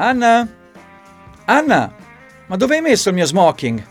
Anna? 0.00 0.48
Anna? 1.44 1.94
Ma 2.46 2.56
dove 2.56 2.76
hai 2.76 2.80
messo 2.80 3.10
il 3.10 3.14
mio 3.14 3.26
smoking? 3.26 3.84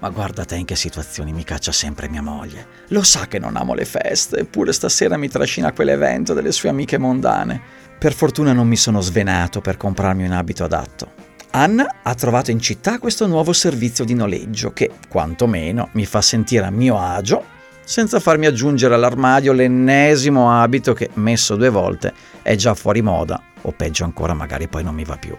Ma 0.00 0.10
guarda 0.10 0.44
te 0.44 0.56
in 0.56 0.66
che 0.66 0.76
situazioni 0.76 1.32
mi 1.32 1.42
caccia 1.42 1.72
sempre 1.72 2.06
mia 2.10 2.20
moglie. 2.20 2.66
Lo 2.88 3.02
sa 3.02 3.26
che 3.26 3.38
non 3.38 3.56
amo 3.56 3.72
le 3.72 3.86
feste, 3.86 4.40
eppure 4.40 4.74
stasera 4.74 5.16
mi 5.16 5.30
trascina 5.30 5.68
a 5.68 5.72
quell'evento 5.72 6.34
delle 6.34 6.52
sue 6.52 6.68
amiche 6.68 6.98
mondane. 6.98 7.58
Per 7.98 8.12
fortuna 8.12 8.52
non 8.52 8.68
mi 8.68 8.76
sono 8.76 9.00
svenato 9.00 9.62
per 9.62 9.78
comprarmi 9.78 10.26
un 10.26 10.32
abito 10.32 10.64
adatto. 10.64 11.12
Anna 11.52 12.00
ha 12.02 12.14
trovato 12.14 12.50
in 12.50 12.60
città 12.60 12.98
questo 12.98 13.26
nuovo 13.26 13.54
servizio 13.54 14.04
di 14.04 14.12
noleggio 14.12 14.74
che, 14.74 14.90
quantomeno, 15.08 15.88
mi 15.92 16.04
fa 16.04 16.20
sentire 16.20 16.66
a 16.66 16.70
mio 16.70 17.00
agio 17.00 17.42
senza 17.84 18.20
farmi 18.20 18.44
aggiungere 18.44 18.94
all'armadio 18.94 19.54
l'ennesimo 19.54 20.60
abito 20.60 20.92
che, 20.92 21.08
messo 21.14 21.56
due 21.56 21.70
volte, 21.70 22.12
è 22.42 22.54
già 22.54 22.74
fuori 22.74 23.00
moda 23.00 23.40
o 23.62 23.72
peggio 23.72 24.04
ancora 24.04 24.34
magari 24.34 24.68
poi 24.68 24.84
non 24.84 24.94
mi 24.94 25.04
va 25.04 25.16
più. 25.16 25.34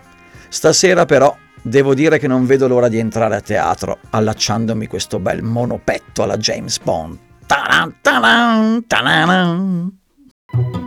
Stasera 0.56 1.04
però 1.04 1.36
devo 1.62 1.94
dire 1.94 2.18
che 2.18 2.28
non 2.28 2.46
vedo 2.46 2.70
l'ora 2.70 2.88
di 2.88 2.98
entrare 2.98 3.36
a 3.36 3.42
teatro 3.42 3.98
allacciandomi 4.12 4.88
questo 4.88 5.20
bel 5.20 5.44
monopetto 5.44 6.24
alla 6.24 6.38
James 6.38 6.80
Bond. 6.80 7.18
Ta-da, 7.46 7.92
ta-da, 8.02 8.82
ta-da. 8.88 10.85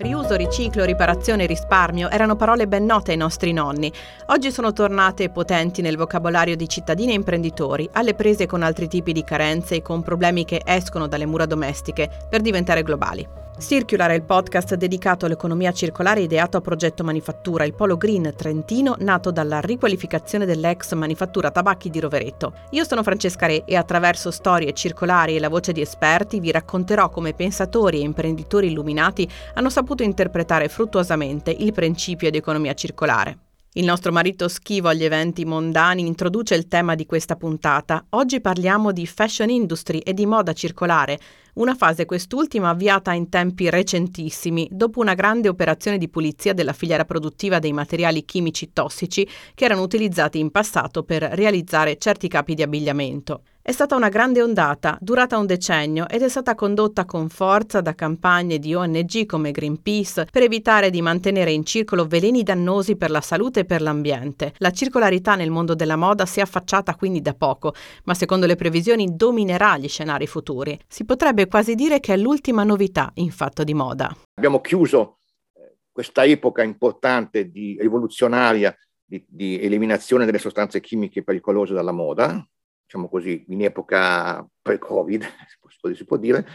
Riuso, 0.00 0.36
riciclo, 0.36 0.84
riparazione 0.84 1.42
e 1.42 1.46
risparmio 1.48 2.08
erano 2.08 2.36
parole 2.36 2.68
ben 2.68 2.84
note 2.84 3.10
ai 3.10 3.16
nostri 3.16 3.52
nonni. 3.52 3.92
Oggi 4.26 4.52
sono 4.52 4.72
tornate 4.72 5.28
potenti 5.28 5.82
nel 5.82 5.96
vocabolario 5.96 6.54
di 6.54 6.68
cittadini 6.68 7.10
e 7.10 7.14
imprenditori, 7.16 7.88
alle 7.94 8.14
prese 8.14 8.46
con 8.46 8.62
altri 8.62 8.86
tipi 8.86 9.12
di 9.12 9.24
carenze 9.24 9.74
e 9.74 9.82
con 9.82 10.04
problemi 10.04 10.44
che 10.44 10.62
escono 10.64 11.08
dalle 11.08 11.26
mura 11.26 11.46
domestiche 11.46 12.08
per 12.30 12.42
diventare 12.42 12.84
globali. 12.84 13.47
Circular 13.58 14.10
è 14.10 14.14
il 14.14 14.22
podcast 14.22 14.76
dedicato 14.76 15.26
all'economia 15.26 15.72
circolare 15.72 16.20
ideato 16.20 16.56
a 16.56 16.60
Progetto 16.60 17.02
Manifattura, 17.02 17.64
il 17.64 17.74
polo 17.74 17.96
green 17.96 18.32
trentino 18.36 18.94
nato 19.00 19.32
dalla 19.32 19.58
riqualificazione 19.58 20.46
dell'ex 20.46 20.94
manifattura 20.94 21.50
tabacchi 21.50 21.90
di 21.90 21.98
Rovereto. 21.98 22.52
Io 22.70 22.84
sono 22.84 23.02
Francesca 23.02 23.46
Re 23.46 23.64
e 23.64 23.74
attraverso 23.74 24.30
storie 24.30 24.72
circolari 24.74 25.34
e 25.34 25.40
la 25.40 25.48
voce 25.48 25.72
di 25.72 25.80
esperti 25.80 26.38
vi 26.38 26.52
racconterò 26.52 27.10
come 27.10 27.34
pensatori 27.34 27.98
e 27.98 28.04
imprenditori 28.04 28.68
illuminati 28.68 29.28
hanno 29.54 29.70
saputo 29.70 30.04
interpretare 30.04 30.68
fruttuosamente 30.68 31.50
il 31.50 31.72
principio 31.72 32.30
di 32.30 32.36
economia 32.36 32.74
circolare. 32.74 33.47
Il 33.78 33.84
nostro 33.84 34.10
marito 34.10 34.48
schivo 34.48 34.88
agli 34.88 35.04
eventi 35.04 35.44
mondani 35.44 36.04
introduce 36.04 36.56
il 36.56 36.66
tema 36.66 36.96
di 36.96 37.06
questa 37.06 37.36
puntata. 37.36 38.06
Oggi 38.10 38.40
parliamo 38.40 38.90
di 38.90 39.06
fashion 39.06 39.50
industry 39.50 39.98
e 40.00 40.14
di 40.14 40.26
moda 40.26 40.52
circolare, 40.52 41.16
una 41.54 41.76
fase 41.76 42.04
quest'ultima 42.04 42.70
avviata 42.70 43.12
in 43.12 43.28
tempi 43.28 43.70
recentissimi, 43.70 44.66
dopo 44.72 44.98
una 44.98 45.14
grande 45.14 45.48
operazione 45.48 45.96
di 45.96 46.08
pulizia 46.08 46.54
della 46.54 46.72
filiera 46.72 47.04
produttiva 47.04 47.60
dei 47.60 47.72
materiali 47.72 48.24
chimici 48.24 48.72
tossici 48.72 49.24
che 49.54 49.64
erano 49.64 49.82
utilizzati 49.82 50.40
in 50.40 50.50
passato 50.50 51.04
per 51.04 51.22
realizzare 51.22 51.98
certi 51.98 52.26
capi 52.26 52.54
di 52.54 52.62
abbigliamento. 52.62 53.42
È 53.68 53.72
stata 53.72 53.96
una 53.96 54.08
grande 54.08 54.40
ondata, 54.40 54.96
durata 54.98 55.36
un 55.36 55.44
decennio 55.44 56.08
ed 56.08 56.22
è 56.22 56.30
stata 56.30 56.54
condotta 56.54 57.04
con 57.04 57.28
forza 57.28 57.82
da 57.82 57.94
campagne 57.94 58.58
di 58.58 58.74
ONG 58.74 59.26
come 59.26 59.50
Greenpeace 59.50 60.24
per 60.32 60.42
evitare 60.42 60.88
di 60.88 61.02
mantenere 61.02 61.52
in 61.52 61.66
circolo 61.66 62.06
veleni 62.06 62.42
dannosi 62.42 62.96
per 62.96 63.10
la 63.10 63.20
salute 63.20 63.60
e 63.60 63.64
per 63.66 63.82
l'ambiente. 63.82 64.54
La 64.56 64.70
circolarità 64.70 65.34
nel 65.34 65.50
mondo 65.50 65.74
della 65.74 65.96
moda 65.96 66.24
si 66.24 66.38
è 66.38 66.42
affacciata 66.42 66.94
quindi 66.94 67.20
da 67.20 67.34
poco, 67.34 67.74
ma 68.04 68.14
secondo 68.14 68.46
le 68.46 68.56
previsioni 68.56 69.14
dominerà 69.14 69.76
gli 69.76 69.86
scenari 69.86 70.26
futuri. 70.26 70.80
Si 70.88 71.04
potrebbe 71.04 71.46
quasi 71.46 71.74
dire 71.74 72.00
che 72.00 72.14
è 72.14 72.16
l'ultima 72.16 72.64
novità 72.64 73.10
in 73.16 73.30
fatto 73.30 73.64
di 73.64 73.74
moda. 73.74 74.16
Abbiamo 74.36 74.62
chiuso 74.62 75.18
eh, 75.52 75.76
questa 75.92 76.24
epoca 76.24 76.62
importante 76.62 77.50
di 77.50 77.76
rivoluzionaria 77.78 78.74
di, 79.04 79.22
di 79.28 79.60
eliminazione 79.60 80.24
delle 80.24 80.38
sostanze 80.38 80.80
chimiche 80.80 81.22
pericolose 81.22 81.74
dalla 81.74 81.92
moda, 81.92 82.42
diciamo 82.88 83.10
così, 83.10 83.44
in 83.48 83.62
epoca 83.62 84.44
pre-Covid, 84.62 85.22
si 85.94 86.04
può 86.06 86.16
dire, 86.16 86.48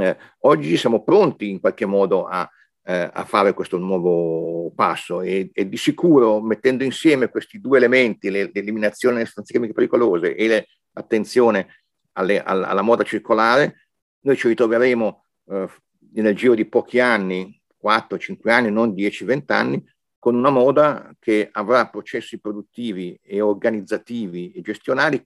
eh, 0.00 0.16
oggi 0.40 0.76
siamo 0.76 1.04
pronti 1.04 1.48
in 1.48 1.60
qualche 1.60 1.86
modo 1.86 2.26
a, 2.26 2.48
eh, 2.82 3.08
a 3.12 3.24
fare 3.24 3.54
questo 3.54 3.78
nuovo 3.78 4.72
passo 4.74 5.20
e, 5.20 5.48
e, 5.52 5.68
di 5.68 5.76
sicuro 5.76 6.42
mettendo 6.42 6.82
insieme 6.82 7.28
questi 7.28 7.60
due 7.60 7.78
elementi, 7.78 8.30
le, 8.30 8.50
l'eliminazione 8.52 9.14
delle 9.14 9.26
sostanze 9.26 9.52
chimiche 9.52 9.74
pericolose 9.74 10.34
e 10.34 10.66
l'attenzione 10.90 11.82
alle, 12.14 12.42
alla, 12.42 12.66
alla, 12.66 12.82
moda 12.82 13.04
circolare, 13.04 13.90
noi 14.22 14.36
ci 14.36 14.48
ritroveremo 14.48 15.24
eh, 15.50 15.68
nel 16.14 16.34
giro 16.34 16.54
di 16.54 16.64
pochi 16.64 16.98
anni, 16.98 17.62
4-5 17.80 18.50
anni, 18.50 18.72
non 18.72 18.90
10-20 18.90 19.42
anni, 19.52 19.84
con 20.18 20.34
una 20.34 20.50
moda 20.50 21.14
che 21.20 21.48
avrà 21.52 21.86
processi 21.86 22.40
produttivi 22.40 23.16
e 23.22 23.40
organizzativi 23.40 24.50
e 24.50 24.60
gestionali 24.62 25.24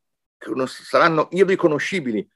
saranno 0.67 1.28
irriconoscibili 1.33 2.28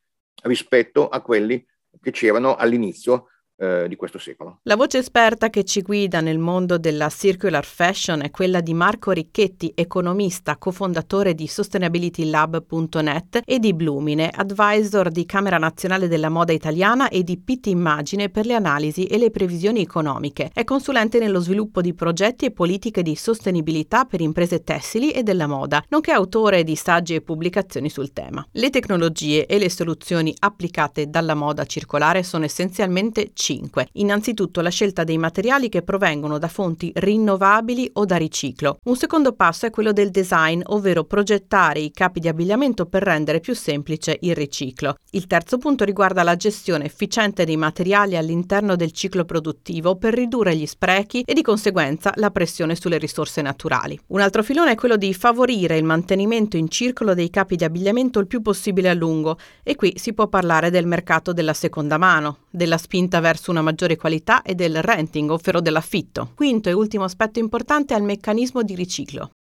rispetto 0.42 1.08
a 1.08 1.20
quelli 1.20 1.64
che 2.00 2.10
c'erano 2.10 2.56
all'inizio 2.56 3.28
eh, 3.56 3.86
di 3.88 3.96
questo 3.96 4.18
secolo. 4.18 4.58
La 4.62 4.76
voce 4.76 4.98
esperta 4.98 5.50
che 5.50 5.64
ci 5.64 5.82
guida 5.82 6.20
nel 6.20 6.38
mondo 6.38 6.78
della 6.78 7.08
circular 7.08 7.64
fashion 7.64 8.22
è 8.22 8.30
quella 8.30 8.60
di 8.60 8.74
Marco 8.74 9.12
Ricchetti, 9.12 9.72
economista, 9.74 10.56
cofondatore 10.56 11.34
di 11.34 11.46
sustainabilitylab.net 11.46 13.42
e 13.44 13.58
di 13.58 13.74
Blumine, 13.74 14.28
advisor 14.28 15.10
di 15.10 15.24
Camera 15.24 15.58
Nazionale 15.58 16.08
della 16.08 16.28
Moda 16.28 16.52
Italiana 16.52 17.08
e 17.08 17.22
di 17.22 17.38
Pitt 17.38 17.66
Immagine 17.66 18.28
per 18.28 18.46
le 18.46 18.54
analisi 18.54 19.06
e 19.06 19.18
le 19.18 19.30
previsioni 19.30 19.80
economiche. 19.80 20.50
È 20.52 20.64
consulente 20.64 21.18
nello 21.18 21.40
sviluppo 21.40 21.80
di 21.80 21.94
progetti 21.94 22.46
e 22.46 22.50
politiche 22.50 23.02
di 23.02 23.14
sostenibilità 23.14 24.04
per 24.04 24.20
imprese 24.20 24.64
tessili 24.64 25.10
e 25.10 25.22
della 25.22 25.46
moda, 25.46 25.84
nonché 25.90 26.10
autore 26.10 26.64
di 26.64 26.76
saggi 26.76 27.14
e 27.14 27.20
pubblicazioni 27.20 27.88
sul 27.88 28.12
tema. 28.12 28.44
Le 28.50 28.70
tecnologie 28.70 29.46
e 29.46 29.58
le 29.58 29.70
soluzioni 29.70 30.34
applicate 30.38 31.08
dalla 31.08 31.34
moda 31.34 31.64
circolare 31.64 32.22
sono 32.22 32.44
essenzialmente 32.44 33.30
5. 33.44 33.88
Innanzitutto 33.94 34.62
la 34.62 34.70
scelta 34.70 35.04
dei 35.04 35.18
materiali 35.18 35.68
che 35.68 35.82
provengono 35.82 36.38
da 36.38 36.48
fonti 36.48 36.90
rinnovabili 36.94 37.90
o 37.94 38.06
da 38.06 38.16
riciclo. 38.16 38.78
Un 38.84 38.96
secondo 38.96 39.34
passo 39.34 39.66
è 39.66 39.70
quello 39.70 39.92
del 39.92 40.10
design, 40.10 40.62
ovvero 40.64 41.04
progettare 41.04 41.80
i 41.80 41.90
capi 41.90 42.20
di 42.20 42.28
abbigliamento 42.28 42.86
per 42.86 43.02
rendere 43.02 43.40
più 43.40 43.54
semplice 43.54 44.16
il 44.22 44.34
riciclo. 44.34 44.96
Il 45.10 45.26
terzo 45.26 45.58
punto 45.58 45.84
riguarda 45.84 46.22
la 46.22 46.36
gestione 46.36 46.86
efficiente 46.86 47.44
dei 47.44 47.58
materiali 47.58 48.16
all'interno 48.16 48.76
del 48.76 48.92
ciclo 48.92 49.26
produttivo 49.26 49.96
per 49.96 50.14
ridurre 50.14 50.56
gli 50.56 50.66
sprechi 50.66 51.22
e 51.26 51.34
di 51.34 51.42
conseguenza 51.42 52.12
la 52.16 52.30
pressione 52.30 52.74
sulle 52.74 52.96
risorse 52.96 53.42
naturali. 53.42 54.00
Un 54.06 54.20
altro 54.20 54.42
filone 54.42 54.70
è 54.70 54.74
quello 54.74 54.96
di 54.96 55.12
favorire 55.12 55.76
il 55.76 55.84
mantenimento 55.84 56.56
in 56.56 56.70
circolo 56.70 57.12
dei 57.12 57.28
capi 57.28 57.56
di 57.56 57.64
abbigliamento 57.64 58.20
il 58.20 58.26
più 58.26 58.40
possibile 58.40 58.88
a 58.88 58.94
lungo 58.94 59.36
e 59.62 59.74
qui 59.76 59.92
si 59.96 60.14
può 60.14 60.28
parlare 60.28 60.70
del 60.70 60.86
mercato 60.86 61.34
della 61.34 61.52
seconda 61.52 61.98
mano, 61.98 62.38
della 62.50 62.78
spinta 62.78 63.20
verso 63.20 63.32
verso 63.34 63.50
una 63.50 63.62
maggiore 63.62 63.96
qualità 63.96 64.42
e 64.42 64.54
del 64.54 64.80
renting, 64.80 65.28
ovvero 65.28 65.60
dell'affitto. 65.60 66.30
Quinto 66.36 66.68
e 66.68 66.72
ultimo 66.72 67.02
aspetto 67.02 67.40
importante 67.40 67.92
è 67.92 67.98
il 67.98 68.04
meccanismo 68.04 68.62
di 68.62 68.76
riciclo. 68.76 69.32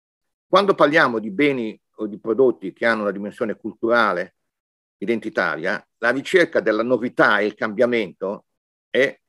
Quando 0.47 0.73
parliamo 0.73 1.19
di 1.19 1.29
beni 1.29 1.79
o 1.97 2.07
di 2.07 2.17
prodotti 2.17 2.73
che 2.73 2.87
hanno 2.87 3.03
una 3.03 3.11
dimensione 3.11 3.55
culturale 3.55 4.37
identitaria, 4.97 5.85
la 5.99 6.09
ricerca 6.09 6.59
della 6.59 6.81
novità 6.81 7.37
e 7.37 7.45
il 7.45 7.53
cambiamento 7.53 8.45
è 8.89 9.19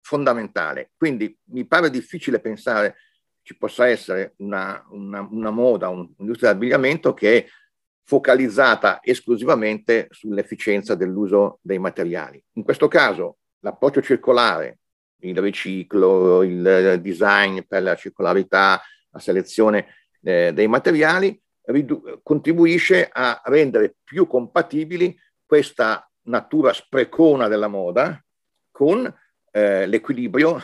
fondamentale. 0.00 0.92
Quindi 0.96 1.36
mi 1.50 1.66
pare 1.66 1.90
difficile 1.90 2.40
pensare 2.40 2.96
ci 3.42 3.56
possa 3.56 3.88
essere 3.88 4.34
una, 4.38 4.82
una, 4.90 5.26
una 5.30 5.50
moda, 5.50 5.88
un'industria 5.90 6.52
dell'abbigliamento 6.52 7.12
che 7.12 7.36
è 7.36 7.46
focalizzata 8.04 9.00
esclusivamente 9.02 10.08
sull'efficienza 10.10 10.94
dell'uso 10.94 11.58
dei 11.60 11.78
materiali. 11.78 12.42
In 12.54 12.62
questo 12.62 12.88
caso 12.88 13.38
l'approccio 13.60 14.02
circolare, 14.02 14.78
il 15.20 15.38
riciclo, 15.38 16.42
il 16.42 16.98
design 17.00 17.60
per 17.66 17.82
la 17.82 17.96
circolarità, 17.96 18.80
la 19.10 19.18
selezione 19.18 19.94
eh, 20.22 20.52
dei 20.52 20.68
materiali, 20.68 21.40
ridu- 21.62 22.20
contribuisce 22.22 23.08
a 23.10 23.40
rendere 23.44 23.96
più 24.02 24.26
compatibili 24.26 25.18
questa 25.44 26.08
natura 26.22 26.72
sprecona 26.72 27.48
della 27.48 27.68
moda 27.68 28.22
con 28.70 29.12
eh, 29.50 29.86
l'equilibrio 29.86 30.60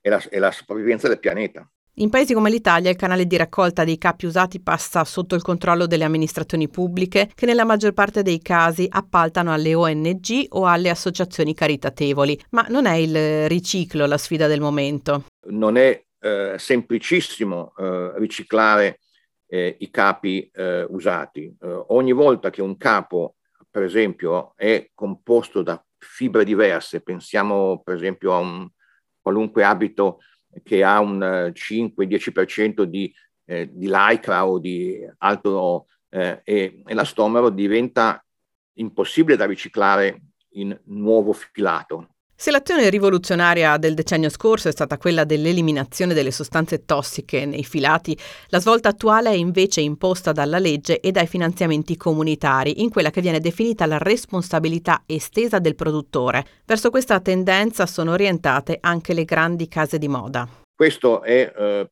e 0.00 0.08
la, 0.10 0.22
e 0.28 0.38
la 0.38 0.50
sopravvivenza 0.50 1.08
del 1.08 1.20
pianeta. 1.20 1.68
In 1.98 2.10
paesi 2.10 2.34
come 2.34 2.50
l'Italia 2.50 2.90
il 2.90 2.96
canale 2.96 3.24
di 3.24 3.36
raccolta 3.36 3.84
dei 3.84 3.98
capi 3.98 4.26
usati 4.26 4.60
passa 4.60 5.04
sotto 5.04 5.36
il 5.36 5.42
controllo 5.42 5.86
delle 5.86 6.02
amministrazioni 6.02 6.68
pubbliche 6.68 7.30
che 7.32 7.46
nella 7.46 7.64
maggior 7.64 7.92
parte 7.92 8.22
dei 8.22 8.42
casi 8.42 8.88
appaltano 8.90 9.52
alle 9.52 9.76
ONG 9.76 10.46
o 10.48 10.66
alle 10.66 10.90
associazioni 10.90 11.54
caritatevoli. 11.54 12.46
Ma 12.50 12.66
non 12.68 12.86
è 12.86 12.94
il 12.94 13.48
riciclo 13.48 14.06
la 14.06 14.18
sfida 14.18 14.48
del 14.48 14.60
momento. 14.60 15.26
Non 15.50 15.76
è 15.76 16.04
eh, 16.18 16.54
semplicissimo 16.58 17.74
eh, 17.78 18.14
riciclare 18.16 18.98
eh, 19.46 19.76
i 19.78 19.88
capi 19.90 20.50
eh, 20.52 20.84
usati. 20.88 21.44
Eh, 21.44 21.84
ogni 21.90 22.12
volta 22.12 22.50
che 22.50 22.60
un 22.60 22.76
capo, 22.76 23.36
per 23.70 23.84
esempio, 23.84 24.54
è 24.56 24.90
composto 24.94 25.62
da 25.62 25.80
fibre 25.96 26.44
diverse, 26.44 27.02
pensiamo 27.02 27.82
per 27.84 27.94
esempio 27.94 28.32
a 28.32 28.38
un 28.38 28.68
qualunque 29.20 29.62
abito 29.62 30.18
che 30.62 30.84
ha 30.84 31.00
un 31.00 31.50
5-10% 31.52 32.82
di, 32.82 33.12
eh, 33.44 33.68
di 33.72 33.88
lycra 33.88 34.46
o 34.46 34.58
di 34.58 34.98
altro 35.18 35.86
eh, 36.10 36.40
e, 36.44 36.82
elastomero 36.86 37.50
diventa 37.50 38.24
impossibile 38.74 39.36
da 39.36 39.46
riciclare 39.46 40.22
in 40.50 40.78
nuovo 40.84 41.32
filato. 41.32 42.13
Se 42.44 42.50
l'azione 42.50 42.90
rivoluzionaria 42.90 43.78
del 43.78 43.94
decennio 43.94 44.28
scorso 44.28 44.68
è 44.68 44.70
stata 44.70 44.98
quella 44.98 45.24
dell'eliminazione 45.24 46.12
delle 46.12 46.30
sostanze 46.30 46.84
tossiche 46.84 47.46
nei 47.46 47.64
filati, 47.64 48.14
la 48.48 48.60
svolta 48.60 48.90
attuale 48.90 49.30
è 49.30 49.32
invece 49.32 49.80
imposta 49.80 50.30
dalla 50.30 50.58
legge 50.58 51.00
e 51.00 51.10
dai 51.10 51.26
finanziamenti 51.26 51.96
comunitari, 51.96 52.82
in 52.82 52.90
quella 52.90 53.08
che 53.08 53.22
viene 53.22 53.40
definita 53.40 53.86
la 53.86 53.96
responsabilità 53.96 55.04
estesa 55.06 55.58
del 55.58 55.74
produttore. 55.74 56.44
Verso 56.66 56.90
questa 56.90 57.18
tendenza 57.20 57.86
sono 57.86 58.12
orientate 58.12 58.76
anche 58.78 59.14
le 59.14 59.24
grandi 59.24 59.66
case 59.66 59.96
di 59.96 60.08
moda. 60.08 60.46
Questo 60.74 61.22
è 61.22 61.50
eh, 61.56 61.90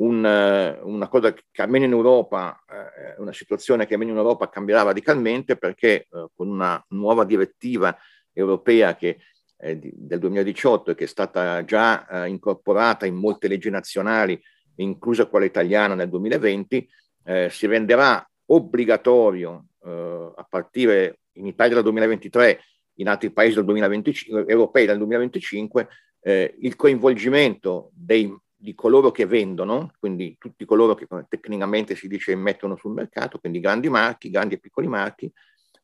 un, 0.00 0.26
eh, 0.26 0.80
una 0.82 1.08
cosa 1.08 1.32
che 1.32 1.62
almeno 1.62 1.86
in 1.86 1.92
Europa, 1.92 2.62
eh, 2.68 3.14
una 3.22 3.32
situazione 3.32 3.86
che 3.86 3.94
almeno 3.94 4.10
in 4.10 4.18
Europa 4.18 4.50
cambierà 4.50 4.82
radicalmente 4.82 5.56
perché 5.56 5.92
eh, 5.94 6.26
con 6.36 6.48
una 6.48 6.84
nuova 6.88 7.24
direttiva 7.24 7.96
europea 8.34 8.96
che 8.96 9.18
eh, 9.64 9.78
del 9.80 10.18
2018 10.18 10.90
e 10.90 10.94
che 10.94 11.04
è 11.04 11.06
stata 11.08 11.64
già 11.64 12.06
eh, 12.06 12.28
incorporata 12.28 13.06
in 13.06 13.14
molte 13.14 13.48
leggi 13.48 13.70
nazionali, 13.70 14.40
inclusa 14.76 15.26
quella 15.26 15.46
italiana 15.46 15.94
nel 15.94 16.10
2020, 16.10 16.88
eh, 17.24 17.48
si 17.50 17.66
renderà 17.66 18.28
obbligatorio 18.46 19.64
eh, 19.82 20.32
a 20.36 20.46
partire 20.48 21.20
in 21.32 21.46
Italia 21.46 21.74
dal 21.74 21.82
2023, 21.84 22.60
in 22.96 23.08
altri 23.08 23.30
paesi 23.30 23.54
del 23.54 23.64
2025, 23.64 24.44
europei 24.46 24.84
dal 24.84 24.98
2025, 24.98 25.88
eh, 26.20 26.54
il 26.60 26.76
coinvolgimento 26.76 27.90
dei, 27.94 28.32
di 28.54 28.74
coloro 28.74 29.10
che 29.10 29.24
vendono, 29.24 29.92
quindi 29.98 30.36
tutti 30.38 30.66
coloro 30.66 30.94
che 30.94 31.06
tecnicamente 31.28 31.96
si 31.96 32.06
dice 32.06 32.36
mettono 32.36 32.76
sul 32.76 32.92
mercato, 32.92 33.38
quindi 33.38 33.60
grandi 33.60 33.88
marchi, 33.88 34.30
grandi 34.30 34.54
e 34.54 34.58
piccoli 34.58 34.86
marchi, 34.86 35.32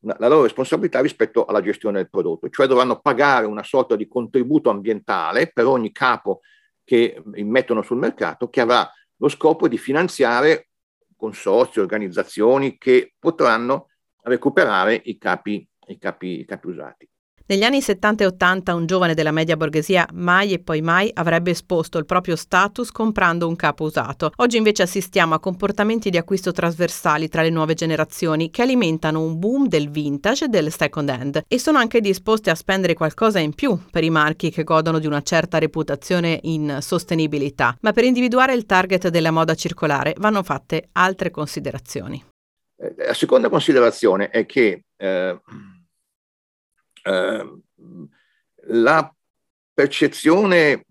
la 0.01 0.27
loro 0.27 0.43
responsabilità 0.43 0.99
rispetto 0.99 1.45
alla 1.45 1.61
gestione 1.61 1.97
del 1.97 2.09
prodotto, 2.09 2.49
cioè 2.49 2.67
dovranno 2.67 2.99
pagare 2.99 3.45
una 3.45 3.63
sorta 3.63 3.95
di 3.95 4.07
contributo 4.07 4.69
ambientale 4.69 5.51
per 5.51 5.65
ogni 5.65 5.91
capo 5.91 6.41
che 6.83 7.21
immettono 7.35 7.81
sul 7.81 7.97
mercato 7.97 8.49
che 8.49 8.61
avrà 8.61 8.89
lo 9.17 9.29
scopo 9.29 9.67
di 9.67 9.77
finanziare 9.77 10.69
consorzi, 11.15 11.79
organizzazioni 11.79 12.77
che 12.79 13.13
potranno 13.19 13.89
recuperare 14.23 14.99
i 15.05 15.19
capi, 15.19 15.67
i 15.87 15.97
capi, 15.99 16.39
i 16.39 16.45
capi 16.45 16.67
usati. 16.67 17.10
Negli 17.51 17.63
anni 17.63 17.81
70 17.81 18.23
e 18.23 18.27
80 18.27 18.73
un 18.73 18.85
giovane 18.85 19.13
della 19.13 19.33
media 19.33 19.57
borghesia 19.57 20.07
mai 20.13 20.53
e 20.53 20.59
poi 20.59 20.79
mai 20.79 21.11
avrebbe 21.13 21.51
esposto 21.51 21.97
il 21.97 22.05
proprio 22.05 22.37
status 22.37 22.91
comprando 22.91 23.45
un 23.45 23.57
capo 23.57 23.83
usato. 23.83 24.31
Oggi 24.37 24.55
invece 24.55 24.83
assistiamo 24.83 25.33
a 25.33 25.39
comportamenti 25.41 26.09
di 26.09 26.15
acquisto 26.15 26.53
trasversali 26.53 27.27
tra 27.27 27.41
le 27.41 27.49
nuove 27.49 27.73
generazioni 27.73 28.51
che 28.51 28.61
alimentano 28.61 29.21
un 29.21 29.37
boom 29.37 29.67
del 29.67 29.89
vintage 29.89 30.45
e 30.45 30.47
del 30.47 30.71
second 30.71 31.09
hand 31.09 31.43
e 31.45 31.59
sono 31.59 31.77
anche 31.77 31.99
disposti 31.99 32.49
a 32.49 32.55
spendere 32.55 32.93
qualcosa 32.93 33.39
in 33.39 33.53
più 33.53 33.77
per 33.91 34.05
i 34.05 34.09
marchi 34.09 34.49
che 34.49 34.63
godono 34.63 34.99
di 34.99 35.07
una 35.07 35.21
certa 35.21 35.57
reputazione 35.57 36.39
in 36.43 36.77
sostenibilità. 36.79 37.75
Ma 37.81 37.91
per 37.91 38.05
individuare 38.05 38.53
il 38.53 38.65
target 38.65 39.09
della 39.09 39.31
moda 39.31 39.55
circolare 39.55 40.15
vanno 40.19 40.41
fatte 40.41 40.87
altre 40.93 41.31
considerazioni. 41.31 42.23
Eh, 42.77 42.93
la 42.95 43.13
seconda 43.13 43.49
considerazione 43.49 44.29
è 44.29 44.45
che 44.45 44.83
eh, 44.95 45.37
Ehm, 47.03 47.61
la 48.65 49.13
percezione 49.73 50.85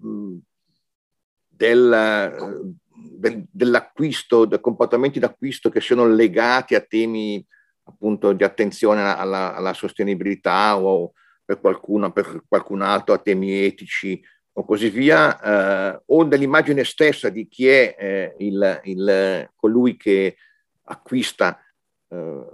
del, 1.48 2.58
del, 2.92 3.46
dell'acquisto, 3.50 4.44
dei 4.44 4.60
comportamenti 4.60 5.18
d'acquisto 5.18 5.68
che 5.68 5.80
sono 5.80 6.06
legati 6.06 6.74
a 6.74 6.80
temi 6.80 7.44
appunto 7.84 8.32
di 8.32 8.44
attenzione 8.44 9.02
alla, 9.02 9.54
alla 9.54 9.74
sostenibilità 9.74 10.78
o 10.78 11.12
per 11.44 11.60
qualcuno, 11.60 12.12
per 12.12 12.44
qualcun 12.46 12.82
altro 12.82 13.14
a 13.14 13.18
temi 13.18 13.52
etici 13.52 14.22
o 14.52 14.64
così 14.64 14.90
via, 14.90 15.40
eh, 15.94 16.02
o 16.06 16.24
dell'immagine 16.24 16.84
stessa 16.84 17.28
di 17.28 17.46
chi 17.48 17.66
è 17.66 17.96
eh, 17.98 18.34
il, 18.38 18.80
il, 18.84 19.50
colui 19.56 19.96
che 19.96 20.36
acquista 20.84 21.60
eh, 22.08 22.46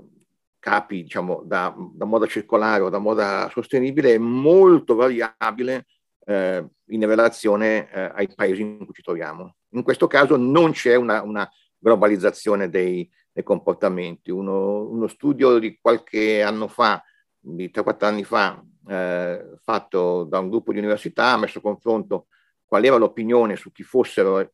capi 0.66 1.04
diciamo, 1.04 1.42
da, 1.44 1.72
da, 1.92 2.04
moda 2.04 2.26
circolare 2.26 2.82
o 2.82 2.88
da 2.88 2.98
moda 2.98 3.48
sostenibile 3.52 4.14
è 4.14 4.18
molto 4.18 4.96
variabile 4.96 5.86
eh, 6.24 6.66
in 6.86 7.06
relazione 7.06 7.88
eh, 7.92 8.10
ai 8.12 8.28
paesi 8.34 8.62
in 8.62 8.84
cui 8.84 8.92
ci 8.92 9.02
troviamo. 9.02 9.54
In 9.74 9.84
questo 9.84 10.08
caso 10.08 10.36
non 10.36 10.72
c'è 10.72 10.96
una, 10.96 11.22
una 11.22 11.48
globalizzazione 11.78 12.68
dei, 12.68 13.08
dei 13.30 13.44
comportamenti. 13.44 14.32
Uno, 14.32 14.88
uno, 14.88 15.06
studio 15.06 15.60
di 15.60 15.78
qualche 15.80 16.42
anno 16.42 16.66
fa, 16.66 17.00
di 17.38 17.70
3-4 17.72 18.04
anni 18.04 18.24
fa, 18.24 18.60
eh, 18.88 19.58
fatto 19.62 20.24
da 20.24 20.40
un 20.40 20.50
gruppo 20.50 20.72
di 20.72 20.78
università, 20.78 21.26
ha 21.30 21.36
messo 21.38 21.58
a 21.58 21.62
confronto 21.62 22.26
qual 22.64 22.84
era 22.84 22.96
l'opinione 22.96 23.54
su 23.54 23.70
chi 23.70 23.84
fossero 23.84 24.40
eh, 24.40 24.50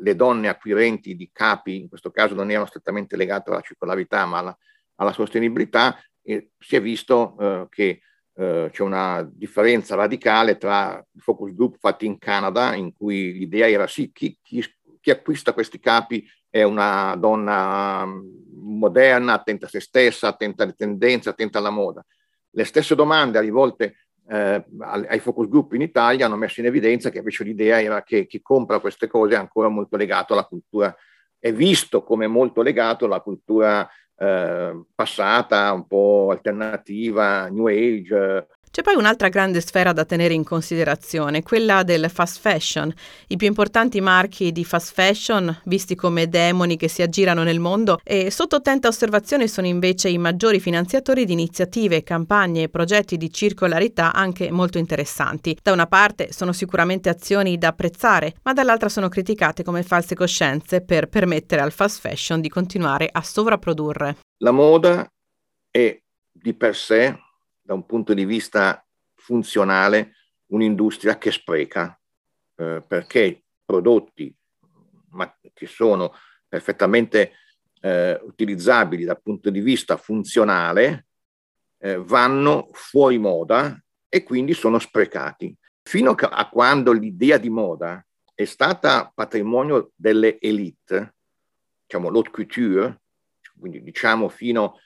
le 0.00 0.16
donne 0.16 0.48
acquirenti 0.48 1.14
di 1.14 1.28
capi, 1.30 1.80
in 1.80 1.88
questo 1.88 2.10
caso 2.10 2.34
non 2.34 2.50
erano 2.50 2.64
strettamente 2.64 3.14
legate 3.14 3.50
alla 3.50 3.60
circolarità, 3.60 4.24
ma 4.24 4.38
alla 4.38 4.58
alla 4.96 5.12
sostenibilità 5.12 5.98
e 6.22 6.50
si 6.58 6.76
è 6.76 6.80
visto 6.80 7.36
eh, 7.38 7.66
che 7.70 8.00
eh, 8.36 8.68
c'è 8.72 8.82
una 8.82 9.28
differenza 9.30 9.94
radicale 9.94 10.56
tra 10.56 11.04
i 11.12 11.20
focus 11.20 11.54
group 11.54 11.76
fatti 11.78 12.06
in 12.06 12.18
Canada, 12.18 12.74
in 12.74 12.92
cui 12.92 13.32
l'idea 13.32 13.68
era 13.68 13.86
sì, 13.86 14.10
chi, 14.12 14.38
chi, 14.42 14.64
chi 15.00 15.10
acquista 15.10 15.52
questi 15.52 15.78
capi 15.78 16.26
è 16.48 16.62
una 16.62 17.14
donna 17.16 18.04
mm, 18.06 18.20
moderna, 18.62 19.34
attenta 19.34 19.66
a 19.66 19.68
se 19.68 19.80
stessa, 19.80 20.28
attenta 20.28 20.62
alle 20.62 20.74
tendenze, 20.74 21.28
attenta 21.28 21.58
alla 21.58 21.70
moda. 21.70 22.04
Le 22.50 22.64
stesse 22.64 22.94
domande 22.94 23.40
rivolte 23.40 23.96
eh, 24.28 24.64
ai 24.78 25.18
focus 25.18 25.48
group 25.48 25.74
in 25.74 25.82
Italia 25.82 26.26
hanno 26.26 26.36
messo 26.36 26.60
in 26.60 26.66
evidenza 26.66 27.10
che 27.10 27.18
invece 27.18 27.44
l'idea 27.44 27.80
era 27.80 28.02
che 28.02 28.26
chi 28.26 28.40
compra 28.40 28.78
queste 28.78 29.06
cose 29.06 29.34
è 29.34 29.38
ancora 29.38 29.68
molto 29.68 29.96
legato 29.96 30.32
alla 30.32 30.44
cultura, 30.44 30.94
è 31.38 31.52
visto 31.52 32.02
come 32.02 32.26
molto 32.26 32.62
legato 32.62 33.04
alla 33.04 33.20
cultura 33.20 33.88
eh, 34.16 34.84
passata, 34.94 35.72
un 35.72 35.86
po' 35.86 36.28
alternativa, 36.30 37.48
new 37.48 37.68
age, 37.68 38.46
c'è 38.74 38.82
poi 38.82 38.96
un'altra 38.96 39.28
grande 39.28 39.60
sfera 39.60 39.92
da 39.92 40.04
tenere 40.04 40.34
in 40.34 40.42
considerazione, 40.42 41.44
quella 41.44 41.84
del 41.84 42.10
fast 42.10 42.40
fashion. 42.40 42.92
I 43.28 43.36
più 43.36 43.46
importanti 43.46 44.00
marchi 44.00 44.50
di 44.50 44.64
fast 44.64 44.92
fashion, 44.92 45.60
visti 45.66 45.94
come 45.94 46.28
demoni 46.28 46.76
che 46.76 46.88
si 46.88 47.00
aggirano 47.00 47.44
nel 47.44 47.60
mondo, 47.60 48.00
e 48.02 48.32
sotto 48.32 48.56
attenta 48.56 48.88
osservazione 48.88 49.46
sono 49.46 49.68
invece 49.68 50.08
i 50.08 50.18
maggiori 50.18 50.58
finanziatori 50.58 51.24
di 51.24 51.34
iniziative, 51.34 52.02
campagne 52.02 52.62
e 52.62 52.68
progetti 52.68 53.16
di 53.16 53.32
circolarità 53.32 54.12
anche 54.12 54.50
molto 54.50 54.78
interessanti. 54.78 55.56
Da 55.62 55.70
una 55.70 55.86
parte 55.86 56.32
sono 56.32 56.52
sicuramente 56.52 57.08
azioni 57.08 57.56
da 57.56 57.68
apprezzare, 57.68 58.34
ma 58.42 58.52
dall'altra 58.54 58.88
sono 58.88 59.08
criticate 59.08 59.62
come 59.62 59.84
false 59.84 60.16
coscienze 60.16 60.80
per 60.80 61.06
permettere 61.06 61.62
al 61.62 61.70
fast 61.70 62.00
fashion 62.00 62.40
di 62.40 62.48
continuare 62.48 63.08
a 63.08 63.22
sovrapprodurre. 63.22 64.16
La 64.38 64.50
moda 64.50 65.08
è 65.70 65.96
di 66.32 66.54
per 66.54 66.74
sé 66.74 67.16
da 67.64 67.72
un 67.72 67.86
punto 67.86 68.12
di 68.12 68.26
vista 68.26 68.86
funzionale 69.14 70.16
un'industria 70.48 71.16
che 71.16 71.30
spreca, 71.30 71.98
eh, 72.56 72.84
perché 72.86 73.44
prodotti 73.64 74.34
ma 75.10 75.34
che 75.52 75.66
sono 75.66 76.12
perfettamente 76.46 77.32
eh, 77.80 78.20
utilizzabili 78.22 79.04
dal 79.04 79.22
punto 79.22 79.48
di 79.48 79.60
vista 79.60 79.96
funzionale 79.96 81.06
eh, 81.78 81.96
vanno 81.96 82.68
fuori 82.72 83.18
moda 83.18 83.82
e 84.08 84.22
quindi 84.22 84.52
sono 84.52 84.78
sprecati. 84.78 85.56
Fino 85.82 86.12
a 86.12 86.48
quando 86.48 86.92
l'idea 86.92 87.38
di 87.38 87.50
moda 87.50 88.04
è 88.34 88.44
stata 88.44 89.10
patrimonio 89.14 89.92
delle 89.94 90.38
elite, 90.38 91.14
diciamo 91.86 92.10
l'haute 92.10 92.30
couture, 92.30 93.00
quindi 93.58 93.82
diciamo 93.82 94.28
fino 94.28 94.78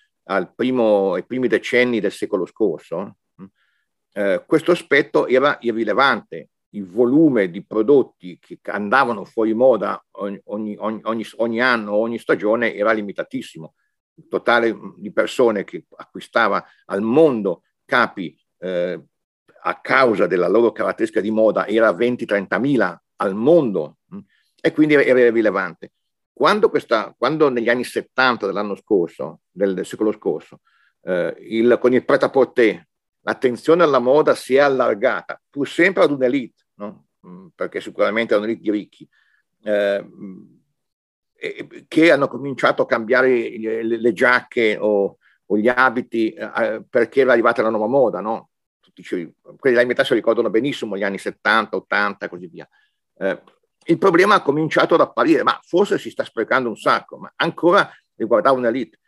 primo, 0.54 1.14
ai 1.14 1.24
primi 1.24 1.48
decenni 1.48 2.00
del 2.00 2.12
secolo 2.12 2.44
scorso, 2.46 3.16
eh, 4.12 4.44
questo 4.46 4.72
aspetto 4.72 5.26
era 5.26 5.56
irrilevante. 5.60 6.50
Il 6.70 6.84
volume 6.84 7.50
di 7.50 7.64
prodotti 7.64 8.38
che 8.38 8.58
andavano 8.64 9.24
fuori 9.24 9.54
moda 9.54 10.04
ogni, 10.12 10.38
ogni, 10.44 10.76
ogni, 10.78 11.24
ogni 11.36 11.60
anno, 11.62 11.94
ogni 11.94 12.18
stagione 12.18 12.74
era 12.74 12.92
limitatissimo. 12.92 13.74
Il 14.16 14.28
totale 14.28 14.76
di 14.96 15.12
persone 15.12 15.64
che 15.64 15.86
acquistava 15.96 16.62
al 16.86 17.00
mondo 17.00 17.62
capi 17.84 18.38
eh, 18.58 19.02
a 19.62 19.80
causa 19.80 20.26
della 20.26 20.48
loro 20.48 20.72
caratteristica 20.72 21.22
di 21.22 21.30
moda 21.30 21.66
era 21.66 21.90
20-30 21.90 22.60
mila 22.60 23.02
al 23.16 23.34
mondo 23.34 23.98
e 24.60 24.72
quindi 24.72 24.94
era 24.94 25.20
irrilevante. 25.20 25.92
Quando, 26.38 26.70
questa, 26.70 27.12
quando 27.18 27.48
negli 27.48 27.68
anni 27.68 27.82
70 27.82 28.46
dell'anno 28.46 28.76
scorso, 28.76 29.40
del, 29.50 29.74
del 29.74 29.84
secolo 29.84 30.12
scorso, 30.12 30.60
eh, 31.02 31.34
il, 31.40 31.78
con 31.80 31.92
il 31.92 32.04
pret-à-porter 32.04 32.86
l'attenzione 33.22 33.82
alla 33.82 33.98
moda 33.98 34.36
si 34.36 34.54
è 34.54 34.60
allargata, 34.60 35.42
pur 35.50 35.66
sempre 35.66 36.04
ad 36.04 36.12
un'elite, 36.12 36.66
no? 36.74 37.06
Mm, 37.26 37.46
perché 37.56 37.80
sicuramente 37.80 38.36
è 38.36 38.38
un'elite 38.38 38.60
di 38.60 38.70
ricchi, 38.70 39.08
eh, 39.64 40.08
che 41.88 42.12
hanno 42.12 42.28
cominciato 42.28 42.82
a 42.82 42.86
cambiare 42.86 43.58
le, 43.58 43.82
le 43.82 44.12
giacche 44.12 44.76
o, 44.78 45.18
o, 45.44 45.58
gli 45.58 45.66
abiti 45.66 46.30
eh, 46.34 46.84
perché 46.88 47.22
era 47.22 47.32
arrivata 47.32 47.62
la 47.62 47.70
nuova 47.70 47.88
moda, 47.88 48.20
no? 48.20 48.50
Tutti, 48.78 49.02
quelli 49.02 49.74
della 49.74 49.84
metà 49.84 50.04
si 50.04 50.14
ricordano 50.14 50.50
benissimo 50.50 50.96
gli 50.96 51.02
anni 51.02 51.18
70, 51.18 51.74
80 51.74 52.26
e 52.26 52.28
così 52.28 52.46
via. 52.46 52.68
Eh, 53.16 53.42
il 53.88 53.98
problema 53.98 54.36
ha 54.36 54.42
cominciato 54.42 54.94
ad 54.94 55.00
apparire, 55.00 55.42
ma 55.42 55.58
forse 55.62 55.98
si 55.98 56.10
sta 56.10 56.22
sprecando 56.22 56.68
un 56.68 56.76
sacco, 56.76 57.16
ma 57.16 57.32
ancora 57.36 57.90
riguardava 58.16 58.58
un'elite. 58.58 58.98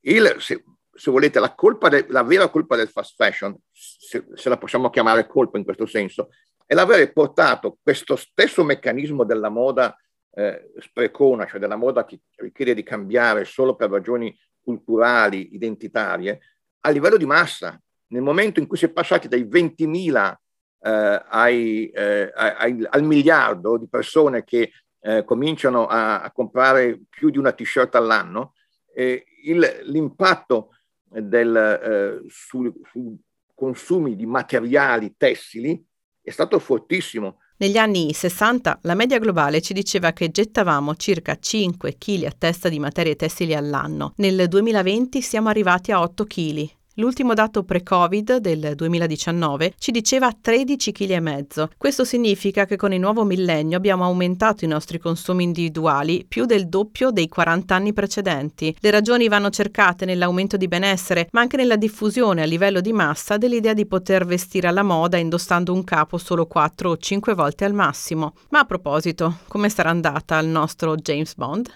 Il, 0.00 0.36
se, 0.38 0.64
se, 0.92 1.10
volete, 1.10 1.38
la, 1.38 1.54
de, 1.90 2.06
la, 2.08 2.22
vera 2.22 2.48
colpa 2.48 2.74
del 2.74 2.88
fast 2.88 3.14
fashion, 3.16 3.54
se, 3.70 4.24
se, 4.32 4.48
la 4.48 4.56
possiamo 4.56 4.88
chiamare 4.88 5.26
colpa 5.26 5.58
in 5.58 5.64
questo 5.64 5.84
senso, 5.84 6.30
è 6.64 6.72
l'aver 6.72 7.12
portato 7.12 7.76
questo 7.82 8.16
stesso 8.16 8.64
meccanismo 8.64 9.24
della 9.24 9.50
moda 9.50 9.94
eh, 10.32 10.72
sprecona, 10.78 11.46
cioè 11.46 11.60
della 11.60 11.76
moda 11.76 12.06
che 12.06 12.20
richiede 12.36 12.72
di 12.72 12.82
cambiare 12.82 13.44
solo 13.44 13.74
per 13.74 13.90
ragioni 13.90 14.34
culturali, 14.62 15.54
identitarie, 15.54 16.40
a 16.80 16.90
livello 16.90 17.18
di 17.18 17.26
massa. 17.26 17.78
Nel 18.06 18.22
momento 18.22 18.58
in 18.58 18.66
cui 18.66 18.78
si 18.78 18.86
è 18.86 18.90
passati 18.90 19.28
dai 19.28 19.44
20.000 19.44 20.34
eh, 20.82 21.22
ai, 21.28 21.88
eh, 21.90 22.32
ai, 22.34 22.86
al 22.88 23.02
miliardo 23.02 23.76
di 23.76 23.88
persone 23.88 24.44
che 24.44 24.72
eh, 25.00 25.24
cominciano 25.24 25.86
a, 25.86 26.22
a, 26.22 26.30
comprare 26.32 27.00
più 27.08 27.30
di 27.30 27.38
una 27.38 27.52
t-shirt 27.52 27.94
all'anno, 27.94 28.54
il, 28.94 29.80
l'impatto 29.84 30.70
del, 31.04 31.56
eh, 31.56 32.28
sui 32.28 32.72
su 32.90 33.18
consumi 33.54 34.16
di 34.16 34.24
materiali 34.24 35.14
tessili 35.16 35.82
è 36.22 36.30
stato 36.30 36.58
fortissimo. 36.58 37.40
Negli 37.58 37.76
anni 37.76 38.14
60 38.14 38.78
la 38.82 38.94
media 38.94 39.18
globale 39.18 39.60
ci 39.60 39.74
diceva 39.74 40.12
che 40.12 40.30
gettavamo 40.30 40.94
circa 40.94 41.36
5 41.38 41.96
kg 41.98 42.24
a 42.24 42.32
testa 42.36 42.70
di 42.70 42.78
materie 42.78 43.16
tessili 43.16 43.54
all'anno. 43.54 44.14
Nel 44.16 44.48
2020 44.48 45.20
siamo 45.20 45.50
arrivati 45.50 45.92
a 45.92 46.00
8 46.00 46.24
kg 46.24 46.68
L'ultimo 47.00 47.32
dato 47.32 47.62
pre-Covid 47.62 48.36
del 48.36 48.74
2019 48.76 49.72
ci 49.78 49.90
diceva 49.90 50.28
13,5 50.28 50.92
kg. 50.92 51.68
Questo 51.78 52.04
significa 52.04 52.66
che 52.66 52.76
con 52.76 52.92
il 52.92 53.00
nuovo 53.00 53.24
millennio 53.24 53.78
abbiamo 53.78 54.04
aumentato 54.04 54.66
i 54.66 54.68
nostri 54.68 54.98
consumi 54.98 55.44
individuali 55.44 56.26
più 56.28 56.44
del 56.44 56.68
doppio 56.68 57.10
dei 57.10 57.26
40 57.26 57.74
anni 57.74 57.94
precedenti. 57.94 58.76
Le 58.78 58.90
ragioni 58.90 59.28
vanno 59.28 59.48
cercate 59.48 60.04
nell'aumento 60.04 60.58
di 60.58 60.68
benessere, 60.68 61.28
ma 61.32 61.40
anche 61.40 61.56
nella 61.56 61.76
diffusione 61.76 62.42
a 62.42 62.46
livello 62.46 62.82
di 62.82 62.92
massa 62.92 63.38
dell'idea 63.38 63.72
di 63.72 63.86
poter 63.86 64.26
vestire 64.26 64.68
alla 64.68 64.82
moda 64.82 65.16
indossando 65.16 65.72
un 65.72 65.84
capo 65.84 66.18
solo 66.18 66.44
4 66.44 66.90
o 66.90 66.96
5 66.98 67.32
volte 67.32 67.64
al 67.64 67.72
massimo. 67.72 68.34
Ma 68.50 68.58
a 68.58 68.64
proposito, 68.66 69.38
come 69.48 69.70
sarà 69.70 69.88
andata 69.88 70.38
il 70.38 70.48
nostro 70.48 70.96
James 70.96 71.34
Bond? 71.34 71.70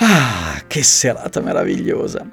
Ah, 0.00 0.62
che 0.66 0.84
serata 0.84 1.40
meravigliosa! 1.40 2.24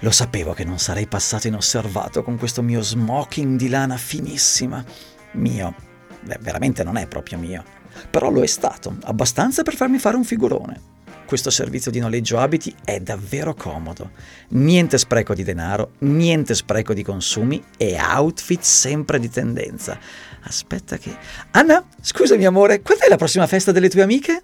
Lo 0.00 0.10
sapevo 0.10 0.52
che 0.52 0.64
non 0.64 0.78
sarei 0.78 1.06
passato 1.06 1.46
inosservato 1.46 2.22
con 2.22 2.36
questo 2.36 2.60
mio 2.60 2.82
smoking 2.82 3.56
di 3.56 3.68
lana 3.68 3.96
finissima. 3.96 4.84
Mio. 5.32 5.74
Beh, 6.22 6.38
veramente 6.40 6.84
non 6.84 6.96
è 6.98 7.06
proprio 7.06 7.38
mio. 7.38 7.64
Però 8.10 8.30
lo 8.30 8.42
è 8.42 8.46
stato, 8.46 8.96
abbastanza 9.04 9.62
per 9.62 9.74
farmi 9.74 9.98
fare 9.98 10.16
un 10.16 10.24
figurone. 10.24 10.92
Questo 11.24 11.48
servizio 11.48 11.90
di 11.90 12.00
noleggio 12.00 12.38
abiti 12.38 12.74
è 12.84 13.00
davvero 13.00 13.54
comodo. 13.54 14.10
Niente 14.48 14.98
spreco 14.98 15.32
di 15.32 15.42
denaro, 15.42 15.92
niente 16.00 16.54
spreco 16.54 16.92
di 16.92 17.02
consumi 17.02 17.62
e 17.78 17.96
outfit 17.98 18.60
sempre 18.60 19.18
di 19.18 19.30
tendenza. 19.30 19.98
Aspetta 20.42 20.98
che... 20.98 21.16
Anna, 21.52 21.82
scusami 22.00 22.44
amore, 22.44 22.82
quando 22.82 23.04
è 23.04 23.08
la 23.08 23.16
prossima 23.16 23.46
festa 23.46 23.72
delle 23.72 23.88
tue 23.88 24.02
amiche? 24.02 24.42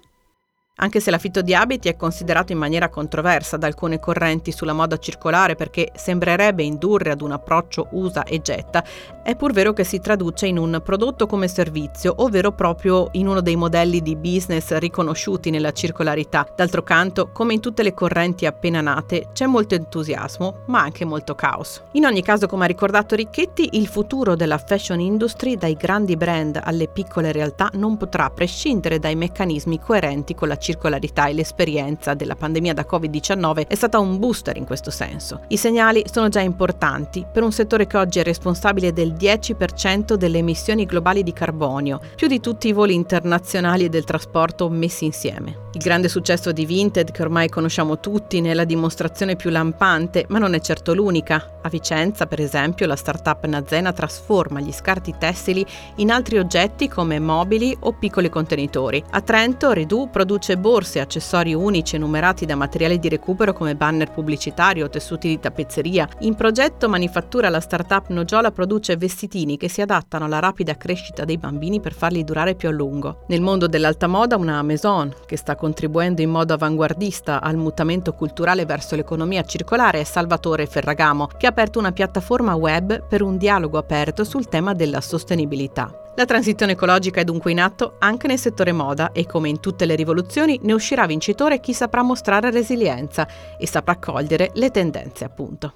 Anche 0.83 0.99
se 0.99 1.11
l'affitto 1.11 1.43
di 1.43 1.53
abiti 1.53 1.89
è 1.89 1.95
considerato 1.95 2.53
in 2.53 2.57
maniera 2.57 2.89
controversa 2.89 3.55
da 3.55 3.67
alcune 3.67 3.99
correnti 3.99 4.51
sulla 4.51 4.73
moda 4.73 4.97
circolare 4.97 5.53
perché 5.53 5.91
sembrerebbe 5.95 6.63
indurre 6.63 7.11
ad 7.11 7.21
un 7.21 7.31
approccio 7.31 7.89
usa 7.91 8.23
e 8.23 8.41
getta, 8.41 8.83
è 9.21 9.35
pur 9.35 9.53
vero 9.53 9.73
che 9.73 9.83
si 9.83 9.99
traduce 9.99 10.47
in 10.47 10.57
un 10.57 10.81
prodotto 10.83 11.27
come 11.27 11.47
servizio, 11.47 12.15
ovvero 12.17 12.53
proprio 12.53 13.09
in 13.11 13.27
uno 13.27 13.41
dei 13.41 13.55
modelli 13.55 14.01
di 14.01 14.15
business 14.15 14.75
riconosciuti 14.77 15.51
nella 15.51 15.71
circolarità. 15.71 16.47
D'altro 16.55 16.81
canto, 16.81 17.29
come 17.31 17.53
in 17.53 17.59
tutte 17.59 17.83
le 17.83 17.93
correnti 17.93 18.47
appena 18.47 18.81
nate, 18.81 19.27
c'è 19.33 19.45
molto 19.45 19.75
entusiasmo, 19.75 20.63
ma 20.65 20.81
anche 20.81 21.05
molto 21.05 21.35
caos. 21.35 21.79
In 21.91 22.05
ogni 22.05 22.23
caso, 22.23 22.47
come 22.47 22.63
ha 22.63 22.67
ricordato 22.67 23.13
Ricchetti, 23.13 23.69
il 23.73 23.85
futuro 23.85 24.35
della 24.35 24.57
fashion 24.57 24.99
industry, 24.99 25.57
dai 25.57 25.75
grandi 25.75 26.17
brand 26.17 26.59
alle 26.59 26.87
piccole 26.87 27.31
realtà, 27.31 27.69
non 27.73 27.97
potrà 27.97 28.31
prescindere 28.31 28.97
dai 28.97 29.15
meccanismi 29.15 29.79
coerenti 29.79 30.33
con 30.33 30.47
la 30.47 30.53
circolarità 30.53 30.69
circolarità 30.71 31.27
e 31.27 31.33
l'esperienza 31.33 32.13
della 32.13 32.35
pandemia 32.35 32.73
da 32.73 32.85
Covid-19 32.89 33.67
è 33.67 33.75
stata 33.75 33.99
un 33.99 34.17
booster 34.17 34.55
in 34.57 34.65
questo 34.65 34.89
senso. 34.89 35.41
I 35.49 35.57
segnali 35.57 36.03
sono 36.11 36.29
già 36.29 36.39
importanti 36.39 37.25
per 37.31 37.43
un 37.43 37.51
settore 37.51 37.87
che 37.87 37.97
oggi 37.97 38.19
è 38.19 38.23
responsabile 38.23 38.93
del 38.93 39.13
10% 39.13 40.13
delle 40.13 40.37
emissioni 40.37 40.85
globali 40.85 41.23
di 41.23 41.33
carbonio, 41.33 41.99
più 42.15 42.27
di 42.27 42.39
tutti 42.39 42.69
i 42.69 42.73
voli 42.73 42.93
internazionali 42.93 43.85
e 43.85 43.89
del 43.89 44.05
trasporto 44.05 44.69
messi 44.69 45.05
insieme. 45.05 45.69
Il 45.73 45.81
grande 45.81 46.09
successo 46.09 46.51
di 46.51 46.65
Vinted, 46.65 47.11
che 47.11 47.21
ormai 47.21 47.47
conosciamo 47.47 47.99
tutti, 48.01 48.41
ne 48.41 48.51
è 48.51 48.53
la 48.53 48.65
dimostrazione 48.65 49.37
più 49.37 49.49
lampante, 49.49 50.25
ma 50.27 50.37
non 50.37 50.53
è 50.53 50.59
certo 50.59 50.93
l'unica. 50.93 51.59
A 51.61 51.69
Vicenza, 51.69 52.25
per 52.25 52.41
esempio, 52.41 52.85
la 52.87 52.97
startup 52.97 53.45
Nazena 53.45 53.93
trasforma 53.93 54.59
gli 54.59 54.73
scarti 54.73 55.15
tessili 55.17 55.65
in 55.95 56.11
altri 56.11 56.39
oggetti 56.39 56.89
come 56.89 57.19
mobili 57.19 57.75
o 57.81 57.93
piccoli 57.93 58.27
contenitori. 58.27 59.01
A 59.11 59.21
Trento, 59.21 59.71
Redu 59.71 60.09
produce 60.11 60.57
borse 60.61 61.01
accessori 61.01 61.53
unici 61.53 61.97
numerati 61.97 62.45
da 62.45 62.55
materiali 62.55 62.99
di 62.99 63.09
recupero 63.09 63.51
come 63.51 63.75
banner 63.75 64.11
pubblicitari 64.11 64.81
o 64.81 64.89
tessuti 64.89 65.27
di 65.27 65.39
tappezzeria. 65.39 66.07
In 66.19 66.35
progetto 66.35 66.87
manifattura 66.87 67.49
la 67.49 67.59
startup 67.59 68.07
Nogiola 68.07 68.51
produce 68.51 68.95
vestitini 68.95 69.57
che 69.57 69.67
si 69.67 69.81
adattano 69.81 70.25
alla 70.25 70.39
rapida 70.39 70.77
crescita 70.77 71.25
dei 71.25 71.37
bambini 71.37 71.81
per 71.81 71.93
farli 71.93 72.23
durare 72.23 72.55
più 72.55 72.69
a 72.69 72.71
lungo. 72.71 73.25
Nel 73.27 73.41
mondo 73.41 73.67
dell'alta 73.67 74.07
moda 74.07 74.37
una 74.37 74.61
Maison, 74.61 75.13
che 75.25 75.35
sta 75.35 75.55
contribuendo 75.55 76.21
in 76.21 76.29
modo 76.29 76.53
avanguardista 76.53 77.41
al 77.41 77.57
mutamento 77.57 78.13
culturale 78.13 78.65
verso 78.65 78.95
l'economia 78.95 79.43
circolare 79.43 80.01
è 80.01 80.03
Salvatore 80.03 80.67
Ferragamo, 80.67 81.27
che 81.37 81.47
ha 81.47 81.49
aperto 81.49 81.79
una 81.79 81.91
piattaforma 81.91 82.53
web 82.53 83.07
per 83.07 83.23
un 83.23 83.37
dialogo 83.37 83.79
aperto 83.79 84.23
sul 84.23 84.47
tema 84.47 84.73
della 84.73 85.01
sostenibilità. 85.01 86.00
La 86.15 86.25
transizione 86.25 86.73
ecologica 86.73 87.21
è 87.21 87.23
dunque 87.23 87.51
in 87.51 87.61
atto 87.61 87.95
anche 87.99 88.27
nel 88.27 88.37
settore 88.37 88.73
moda 88.73 89.13
e 89.13 89.25
come 89.25 89.47
in 89.47 89.61
tutte 89.61 89.85
le 89.85 89.95
rivoluzioni 89.95 90.59
ne 90.63 90.73
uscirà 90.73 91.05
vincitore 91.05 91.61
chi 91.61 91.73
saprà 91.73 92.03
mostrare 92.03 92.51
resilienza 92.51 93.25
e 93.57 93.65
saprà 93.65 93.95
cogliere 93.97 94.51
le 94.55 94.71
tendenze, 94.71 95.23
appunto. 95.23 95.75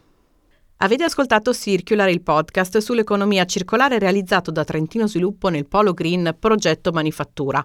Avete 0.78 1.06
ascoltato 1.06 1.54
Circular, 1.54 2.10
il 2.10 2.22
podcast 2.22 2.80
sull'economia 2.80 3.46
circolare 3.46 3.98
realizzato 3.98 4.52
da 4.52 4.66
Trentino 4.66 5.08
Sviluppo 5.08 5.48
nel 5.48 5.68
Polo 5.68 5.94
Green 5.94 6.36
Progetto 6.38 6.92
Manifattura. 6.92 7.64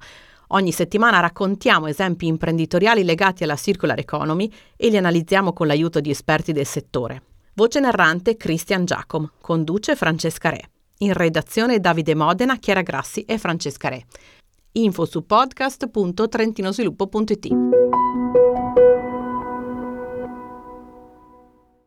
Ogni 0.53 0.71
settimana 0.71 1.19
raccontiamo 1.19 1.89
esempi 1.89 2.29
imprenditoriali 2.29 3.03
legati 3.03 3.43
alla 3.43 3.57
circular 3.57 3.99
economy 3.99 4.51
e 4.77 4.89
li 4.91 4.97
analizziamo 4.97 5.53
con 5.53 5.67
l'aiuto 5.67 6.01
di 6.01 6.11
esperti 6.11 6.53
del 6.53 6.67
settore. 6.67 7.23
Voce 7.55 7.81
narrante 7.81 8.37
Christian 8.37 8.85
Giacom, 8.85 9.29
conduce 9.41 9.97
Francesca 9.97 10.51
Re. 10.51 10.70
In 11.03 11.15
redazione 11.15 11.81
Davide 11.81 12.15
Modena, 12.15 12.59
Chiara 12.59 12.83
Grassi 12.83 13.25
e 13.25 13.39
Francesca 13.39 13.89
Re. 13.89 14.05
Info 14.73 15.07
su 15.07 15.25
podcast.trentinosviluppo.it 15.25 17.49